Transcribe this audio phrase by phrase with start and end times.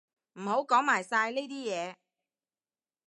[0.33, 1.95] 唔好講埋晒呢啲嘢